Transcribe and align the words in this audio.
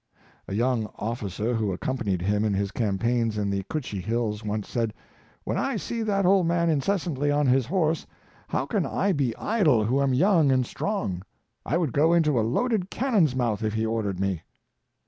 A 0.47 0.55
young 0.55 0.87
officer 0.97 1.53
who 1.53 1.71
accompanied 1.71 2.23
him 2.23 2.43
in 2.43 2.55
his 2.55 2.71
campaigns 2.71 3.37
m 3.37 3.51
the 3.51 3.61
Cutchee 3.69 4.01
Hills, 4.01 4.43
once 4.43 4.67
said," 4.67 4.95
When 5.43 5.59
I 5.59 5.75
see 5.75 6.01
that 6.01 6.25
old 6.25 6.47
man 6.47 6.71
incessantly 6.71 7.29
on 7.29 7.45
his 7.45 7.67
horse, 7.67 8.07
how 8.47 8.65
can 8.65 8.87
I 8.87 9.11
be 9.11 9.35
idle 9.37 9.85
who 9.85 10.01
am 10.01 10.15
young 10.15 10.51
and 10.51 10.65
strong? 10.65 11.21
I 11.67 11.77
would 11.77 11.93
go 11.93 12.13
into 12.13 12.39
a 12.39 12.41
loaded 12.41 12.89
cannon's 12.89 13.35
mouth 13.35 13.63
if 13.63 13.75
he 13.75 13.85
ordered 13.85 14.19
me." 14.19 14.41